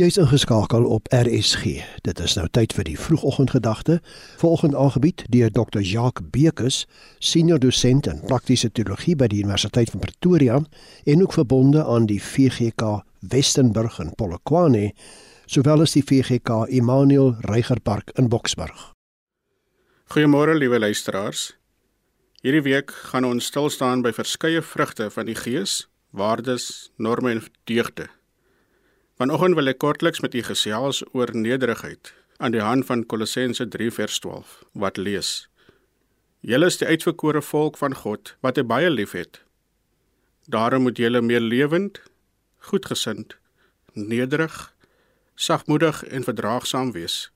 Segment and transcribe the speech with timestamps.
[0.00, 1.64] Jy's ingeskakel op RSG.
[2.00, 3.98] Dit is nou tyd vir die vroegoggendgedagte.
[4.40, 5.82] Volgende aangebied deur Dr.
[5.84, 6.86] Jacques Bekus,
[7.20, 10.56] senior dosent in praktiese teologie by die Universiteit van Pretoria
[11.04, 14.94] en ook verbonde aan die VGK Westenburg in Polokwane,
[15.44, 18.94] sowel as die VGK Immanuel Reigerpark in Boksburg.
[20.16, 21.50] Goeiemôre liewe luisteraars.
[22.40, 25.82] Hierdie week gaan ons stil staan by verskeie vrugte van die Gees,
[26.16, 28.08] waardes, norme en deugde.
[29.20, 33.90] Vanoggend wil ek kortliks met u gesels oor nederigheid aan die hand van Kolossense 3
[33.92, 35.32] vers 12 wat lees:
[36.40, 39.42] Julle is die uitverkore volk van God wat hy baie liefhet.
[40.48, 42.00] Daarom moet julle meer lewend,
[42.72, 43.36] goedgesind,
[43.92, 44.72] nederig,
[45.34, 47.28] sagmoedig en verdraagsaam wees.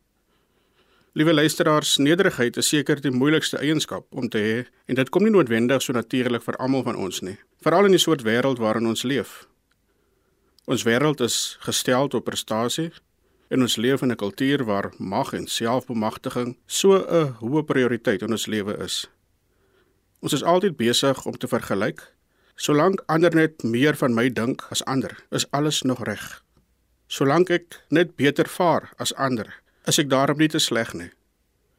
[1.13, 4.57] Liewe luisteraars, nederigheid is seker die moeilikste eienskap om te hê
[4.89, 8.01] en dit kom nie noodwendig so natuurlik vir almal van ons nie, veral in die
[8.01, 9.45] soort wêreld waarin ons leef.
[10.67, 12.89] Ons wêreld is gestel op prestasie
[13.55, 18.31] en ons leef in 'n kultuur waar mag en selfbemagtiging so 'n hoë prioriteit in
[18.31, 19.07] ons lewe is.
[20.21, 22.13] Ons is altyd besig om te vergelyk.
[22.55, 26.43] Solank ander net meer van my dink as ander, is alles nog reg.
[27.07, 31.11] Solank ek net beter vaar as ander, is ek daarom nie te sleg nie.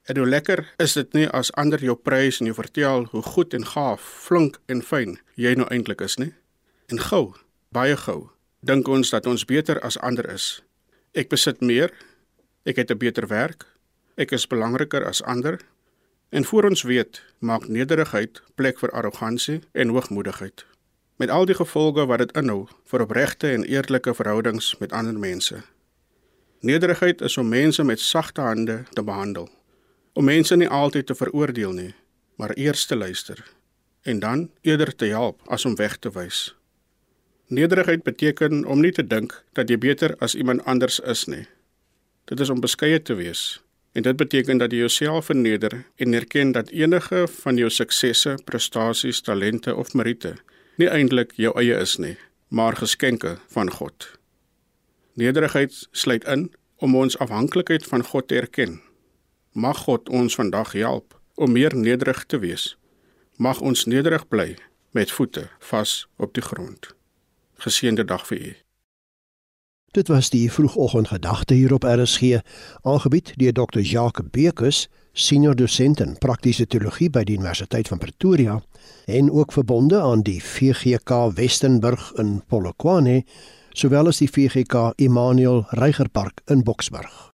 [0.04, 3.54] En hoe lekker is dit nie as ander jou prys en jou vertel hoe goed
[3.54, 6.34] en gaaf, flink en fyn jy nou eintlik is nie?
[6.88, 7.36] En gou,
[7.72, 8.30] baie gou,
[8.60, 10.64] dink ons dat ons beter as ander is.
[11.14, 11.94] Ek besit meer.
[12.66, 13.66] Ek het 'n beter werk.
[14.18, 15.60] Ek is belangriker as ander.
[16.30, 20.66] En voor ons weet, maak nederigheid plek vir arrogansie en hoogmoedigheid.
[21.16, 25.64] Met al die gevolge wat dit inhou vir opregte en eerlike verhoudings met ander mense.
[26.60, 29.50] Nederigheid is om mense met sagte hande te behandel.
[30.14, 31.94] Om mense nie altyd te veroordeel nie,
[32.36, 33.56] maar eers te luister
[34.08, 36.57] en dan eerder te help as om weg te wys.
[37.48, 41.46] Nederigheid beteken om nie te dink dat jy beter as iemand anders is nie.
[42.28, 43.62] Dit is om beskeie te wees.
[43.96, 49.22] En dit beteken dat jy jouself verneder en erken dat enige van jou suksesse, prestasies,
[49.22, 50.36] talente of meriete
[50.78, 52.16] nie eintlik jou eie is nie,
[52.54, 54.12] maar geskenke van God.
[55.18, 58.78] Nederigheid sluit in om ons afhanklikheid van God te erken.
[59.58, 62.76] Mag God ons vandag help om meer nederig te wees.
[63.38, 64.54] Mag ons nederig bly
[64.94, 66.97] met voete vas op die grond.
[67.58, 68.56] Geseënde dag vir u.
[69.98, 72.42] Dit was die vroegoggendgedagte hier op RSG,
[72.82, 73.80] aangebied deur Dr.
[73.80, 78.60] Jacques Bekus, senior dosent in praktiese teologie by die Universiteit van Pretoria
[79.06, 83.24] en ook verbonde aan die VGK Westenburg in Polokwane,
[83.74, 87.37] sowel as die VGK Immanuel Reigerpark in Boksburg.